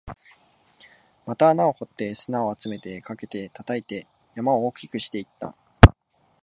[1.27, 5.55] また穴を掘って、砂を集めて、かけて、叩いて、山を大きくしていった